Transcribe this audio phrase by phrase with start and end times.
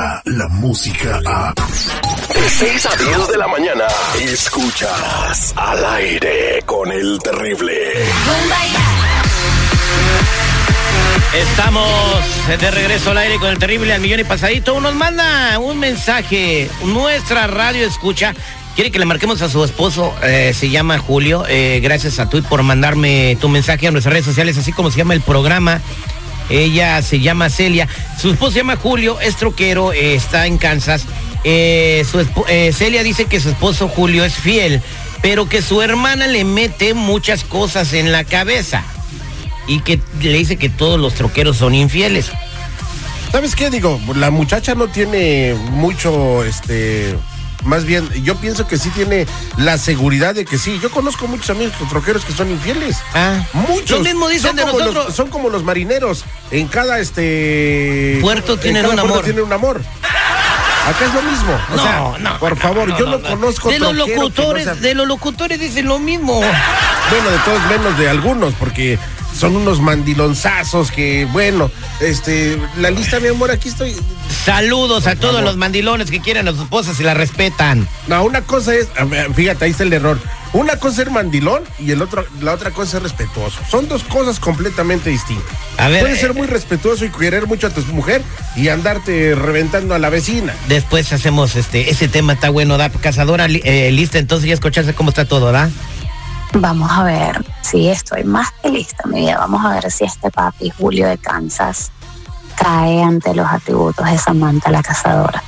[0.00, 1.54] llega la música a...
[2.34, 3.84] De 6 a 10 de la mañana,
[4.20, 7.74] escuchas al aire con el terrible.
[11.34, 14.80] Estamos de regreso al aire con el terrible al millón y pasadito.
[14.80, 16.70] Nos manda un mensaje.
[16.84, 18.34] Nuestra radio escucha.
[18.74, 20.14] Quiere que le marquemos a su esposo.
[20.22, 21.44] eh, se llama Julio.
[21.48, 24.98] Eh, gracias a tú por mandarme tu mensaje a nuestras redes sociales, así como se
[24.98, 25.80] llama el programa.
[26.50, 27.88] Ella se llama Celia.
[28.20, 31.06] Su esposo se llama Julio, es troquero, eh, está en Kansas.
[31.44, 32.04] Eh,
[32.48, 34.82] eh, Celia dice que su esposo Julio es fiel,
[35.22, 38.82] pero que su hermana le mete muchas cosas en la cabeza
[39.66, 42.30] y que le dice que todos los troqueros son infieles.
[43.30, 43.70] ¿Sabes qué?
[43.70, 47.16] Digo, la muchacha no tiene mucho, este,
[47.64, 50.78] más bien, yo pienso que sí tiene la seguridad de que sí.
[50.82, 52.96] Yo conozco muchos amigos troqueros que son infieles.
[53.14, 53.98] Ah, Muchos.
[53.98, 55.04] Lo mismo dicen Son de como nosotros.
[55.06, 56.24] los- son como los marineros.
[56.50, 59.22] En cada este Puerto en tienen un amor.
[59.24, 59.80] tienen un amor.
[60.86, 61.52] Acá es lo mismo.
[61.72, 63.28] O No, sea, no, por favor, no, yo no, no, no.
[63.28, 66.34] conozco de los locutores, sea- de los locutores dicen lo mismo.
[66.40, 68.98] Bueno, de todos menos de algunos, porque
[69.34, 71.70] son unos mandilonzazos que, bueno,
[72.00, 73.94] este, la lista, mi amor, aquí estoy.
[74.44, 77.86] Saludos a todos los mandilones que quieren a sus esposas y la respetan.
[78.06, 78.88] No, una cosa es,
[79.34, 80.18] fíjate, ahí está el error.
[80.52, 83.60] Una cosa es ser mandilón y el otro, la otra cosa es respetuoso.
[83.70, 85.46] Son dos cosas completamente distintas.
[85.78, 88.22] A ver, Puedes ser eh, muy respetuoso y querer mucho a tu mujer
[88.56, 90.52] y andarte reventando a la vecina.
[90.66, 95.10] Después hacemos este, ese tema está bueno, da cazadora eh, lista, entonces ya escuchaste cómo
[95.10, 95.70] está todo, ¿da?
[96.54, 99.38] Vamos a ver, sí, estoy más que lista, mi vida.
[99.38, 101.92] Vamos a ver si este papi Julio de Kansas
[102.56, 105.42] cae ante los atributos de Samantha la cazadora.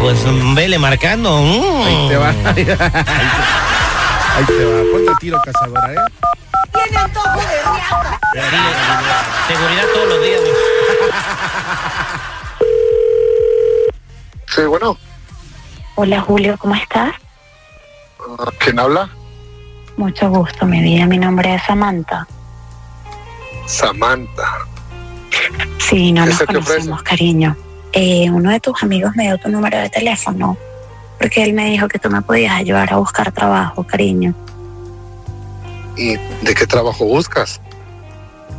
[0.00, 1.38] Pues mm, vele marcando.
[1.38, 1.82] mm.
[1.86, 2.28] Ahí te va.
[4.36, 4.82] Ahí te va.
[4.92, 5.96] Ponte tiro, cazadora, ¿eh?
[9.48, 10.40] Seguridad todos los días.
[14.48, 14.98] Sí, bueno,
[15.98, 17.14] Hola Julio, ¿cómo estás?
[18.58, 19.08] ¿quién habla?
[19.96, 21.06] Mucho gusto, mi vida.
[21.06, 22.26] Mi nombre es Samantha.
[23.66, 24.58] Samantha.
[25.78, 27.56] Sí, no ¿Qué nos conocemos, cariño.
[27.92, 30.56] Eh, uno de tus amigos me dio tu número de teléfono
[31.18, 34.34] porque él me dijo que tú me podías ayudar a buscar trabajo, cariño.
[35.96, 37.60] ¿Y de qué trabajo buscas?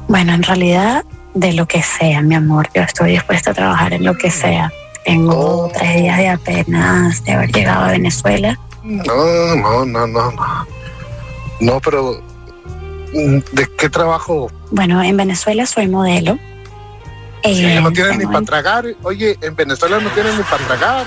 [0.08, 1.06] Bueno, en realidad,
[1.36, 2.68] de lo que sea, mi amor.
[2.74, 4.72] Yo estoy dispuesta a trabajar en lo que sea.
[5.06, 5.72] Tengo Oh.
[5.72, 8.58] tres días de apenas de haber llegado a Venezuela.
[8.84, 10.68] No, no, no, no, no.
[11.60, 12.22] No, pero
[13.14, 14.52] mm, ¿de qué trabajo?
[14.72, 16.38] Bueno, en Venezuela soy modelo.
[17.44, 18.86] Eh, no tienes ni tengo para tragar.
[19.04, 21.06] Oye, en Venezuela no tienes ni para tragar.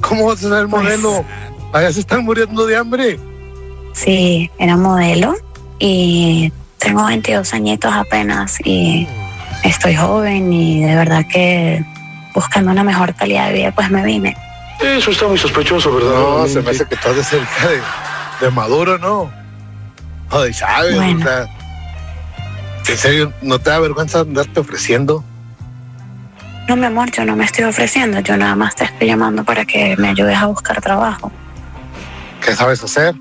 [0.00, 1.24] ¿Cómo vas a ser modelo?
[1.72, 3.18] Allá se están muriendo de hambre.
[3.92, 5.34] Sí, era modelo
[5.78, 9.06] y tengo 22 añitos apenas y
[9.62, 11.84] estoy joven y de verdad que
[12.34, 14.36] buscando una mejor calidad de vida pues me vine.
[14.80, 16.12] Eso está muy sospechoso, ¿verdad?
[16.12, 17.80] No, se me hace que estás de cerca de,
[18.44, 19.30] de Maduro, ¿no?
[20.52, 20.94] ¿sabes?
[20.94, 21.20] Bueno.
[21.20, 21.46] O sea,
[22.88, 25.24] en serio, ¿no te da vergüenza andarte ofreciendo?
[26.68, 29.64] No, mi amor, yo no me estoy ofreciendo, yo nada más te estoy llamando para
[29.64, 31.30] que me ayudes a buscar trabajo.
[32.44, 33.14] ¿Qué sabes hacer?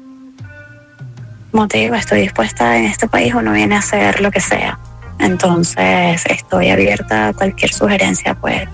[1.51, 4.79] Como te digo, estoy dispuesta en este país, uno viene a hacer lo que sea.
[5.19, 8.67] Entonces, estoy abierta a cualquier sugerencia, pues,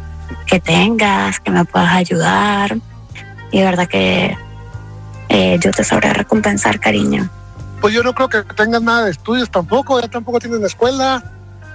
[0.48, 2.76] que tengas, que me puedas ayudar.
[3.52, 4.36] Y verdad que
[5.30, 7.30] eh, yo te sabré recompensar, cariño.
[7.82, 11.24] Pues yo no creo que tengas nada de estudios tampoco, ya tampoco tienes escuela,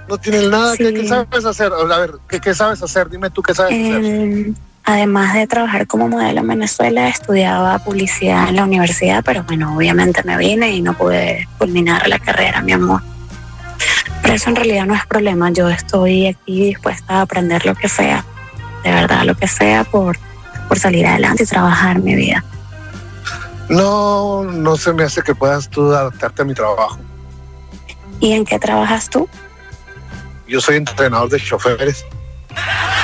[0.07, 0.77] no tienes nada.
[0.77, 0.93] ¿Qué, Sí.
[0.93, 1.71] qué sabes hacer?
[1.73, 3.09] A ver, ¿qué, qué sabes hacer?
[3.09, 4.05] Dime tú qué sabes hacer.
[4.05, 9.75] Eh, además de trabajar como modelo en Venezuela, estudiaba publicidad en la universidad, pero bueno,
[9.75, 13.01] obviamente me vine y no pude culminar la carrera, mi amor.
[14.21, 15.49] Pero eso en realidad no es problema.
[15.51, 18.23] Yo estoy aquí dispuesta a aprender lo que sea,
[18.83, 20.17] de verdad, lo que sea por,
[20.67, 22.43] por salir adelante y trabajar mi vida.
[23.69, 26.97] No, no se me hace que puedas tú adaptarte a mi trabajo.
[28.19, 29.27] ¿Y en qué trabajas tú?
[30.47, 32.05] Yo soy entrenador de choferes,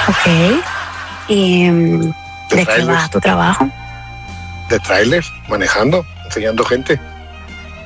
[0.07, 0.61] Ok.
[1.27, 1.99] ¿Y mm,
[2.49, 3.69] de, de qué va tu trabajo?
[4.71, 6.99] de trailers, manejando, enseñando gente.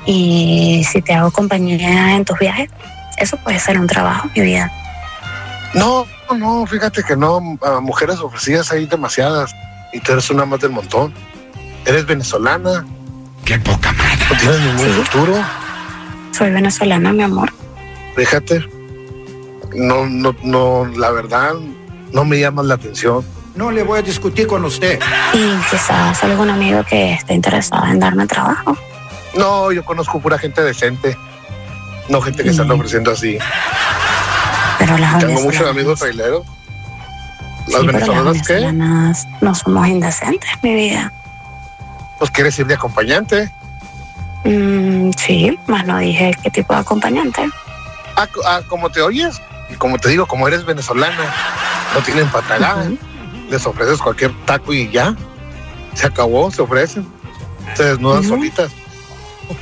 [0.06, 2.70] Y si te hago compañía en tus viajes,
[3.18, 4.72] eso puede ser un trabajo, mi vida.
[5.74, 6.06] No,
[6.38, 9.54] no, fíjate que no, a mujeres ofrecidas hay demasiadas
[9.92, 11.14] y tú eres una más del montón.
[11.86, 12.86] Eres venezolana.
[13.44, 14.18] Qué poca madre.
[14.32, 15.02] No tienes ningún Sí.
[15.04, 15.36] futuro.
[16.32, 17.52] Soy venezolana, mi amor.
[18.16, 18.64] Fíjate,
[19.76, 21.54] no, no, no, la verdad,
[22.12, 23.24] no me llamas la atención.
[23.56, 25.00] No le voy a discutir con usted.
[25.34, 28.76] Y quizás algún amigo que esté interesado en darme trabajo.
[29.38, 31.18] No, yo conozco pura gente decente,
[32.10, 32.80] no gente que se anda Mm.
[32.80, 33.38] ofreciendo así.
[34.80, 36.42] Pero las Tengo muchos venezolanas- amigos traileros.
[36.46, 38.54] ¿Las Sí, pero las venezolanas qué?
[38.56, 41.14] venezolanas no somos indecentes, mi vida.
[42.20, 43.52] Pues quieres ir de acompañante.
[44.44, 47.50] Mm, sí, más no dije qué tipo de acompañante.
[48.16, 51.34] Ah, ah, como te oyes, y como te digo, como eres venezolana,
[51.94, 52.28] no tienen.
[52.28, 52.98] Ujú.
[53.50, 55.16] Les ofreces cualquier taco y ya.
[55.94, 57.08] Se acabó, se ofrecen.
[57.76, 58.72] Se desnudan solitas.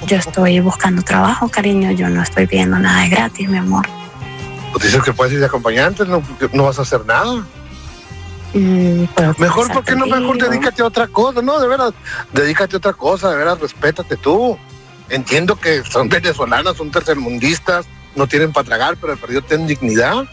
[0.08, 1.92] Yo estoy buscando trabajo, cariño.
[1.92, 3.86] Yo no estoy pidiendo nada de gratis, mi amor.
[4.72, 6.22] Pues dices que puedes ir de acompañante, no,
[6.52, 7.46] no vas a hacer nada.
[8.54, 11.42] Mejor, conversar ¿por qué no mejor dedícate a otra cosa?
[11.42, 11.94] No, de veras,
[12.32, 14.58] dedícate a otra cosa, de veras, respétate tú.
[15.10, 17.86] Entiendo que son venezolanas, son tercermundistas,
[18.16, 20.26] no tienen para tragar, pero el perdido tiene dignidad.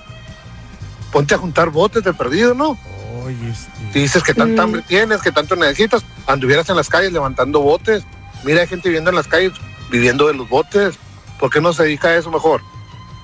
[1.13, 2.79] Ponte a juntar botes de perdido, ¿no?
[3.25, 3.99] Oye, este.
[3.99, 4.65] Dices que tanta Mm.
[4.65, 8.05] hambre tienes, que tanto necesitas, anduvieras en las calles levantando botes.
[8.45, 9.53] Mira, hay gente viviendo en las calles,
[9.91, 10.97] viviendo de los botes.
[11.39, 12.63] ¿Por qué no se dedica a eso mejor?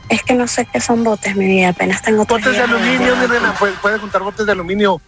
[0.09, 1.71] Es que no sé qué son botes, mi vida.
[1.71, 5.01] Apenas tengo tres Botes de aluminio, mi nena, puedes, puedes juntar botes de aluminio.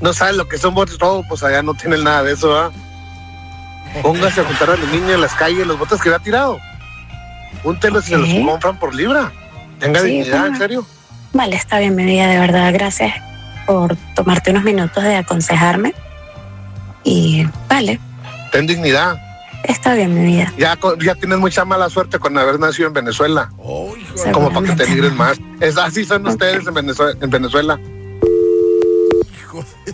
[0.00, 2.70] No sabes lo que son botes, todo, pues allá no tienen nada de eso, ¿ah?
[4.02, 6.58] Póngase a juntar aluminio en las calles, los botes que ha tirado.
[7.62, 9.32] Júntelos y se los compran por libra.
[9.80, 10.86] Tenga Sí, dignidad, en serio.
[11.32, 12.70] Vale, está bien, mi vida, de verdad.
[12.72, 13.14] Gracias
[13.66, 15.94] por tomarte unos minutos de aconsejarme.
[17.04, 17.98] Y vale,
[18.52, 19.16] Ten dignidad.
[19.64, 20.52] Está bien, mi vida.
[20.56, 23.50] Ya, ya tienes mucha mala suerte con haber nacido en Venezuela.
[23.58, 23.94] Oh.
[24.32, 25.16] Como para que te migren no.
[25.16, 25.38] más.
[25.60, 27.18] Es así son ustedes en Venezuela.
[27.20, 27.78] En Venezuela.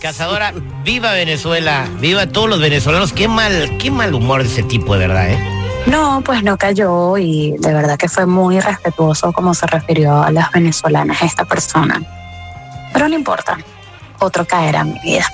[0.01, 0.53] Cazadora,
[0.85, 3.13] viva Venezuela, viva todos los venezolanos.
[3.13, 5.39] Qué mal, qué mal humor de ese tipo, de verdad, ¿eh?
[5.87, 10.31] No, pues no cayó y de verdad que fue muy respetuoso como se refirió a
[10.31, 12.03] las venezolanas esta persona.
[12.93, 13.59] Pero no importa,
[14.19, 15.27] otro caerá mi vida.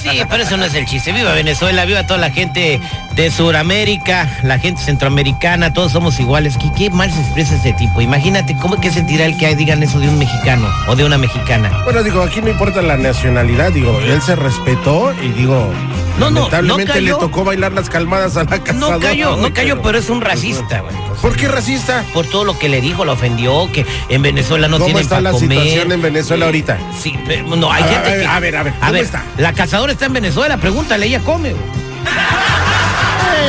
[0.00, 1.12] Sí, pero eso no es el chiste.
[1.12, 2.80] Viva Venezuela, viva toda la gente
[3.14, 6.56] de Sudamérica, la gente centroamericana, todos somos iguales.
[6.56, 8.00] ¿Qué, qué mal se expresa ese tipo?
[8.00, 11.70] Imagínate cómo que sentirá el que digan eso de un mexicano o de una mexicana.
[11.84, 15.72] Bueno, digo, aquí no importa la nacionalidad, digo, él se respetó y digo,
[16.18, 17.14] No, no, lamentablemente no cayó.
[17.14, 18.96] le tocó bailar las calmadas a la cazadora.
[18.96, 20.94] No cayó, no cayó, pero es un racista, güey.
[21.22, 22.04] ¿Por qué racista?
[22.12, 25.16] Por todo lo que le dijo, lo ofendió, que en Venezuela no ¿Cómo tienen está
[25.16, 25.58] para la comer.
[25.58, 26.78] situación en Venezuela ahorita?
[27.00, 28.26] Sí, pero no, hay A gente a ver, que...
[28.26, 29.24] a ver, a ver, A ¿cómo ver, está?
[29.36, 31.50] la cazadora está en Venezuela, pregúntale, ella come.
[31.52, 31.62] güey.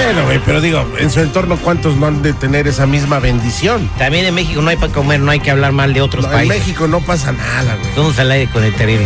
[0.06, 3.90] Bueno, güey, pero digo, en su entorno, ¿cuántos no han de tener esa misma bendición?
[4.00, 6.32] También en México no hay para comer, no hay que hablar mal de otros No,
[6.32, 6.60] en países.
[6.60, 7.94] México no pasa nada, güey.
[7.96, 9.06] Somos al aire con el terrible.